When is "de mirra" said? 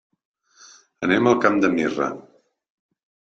1.65-2.09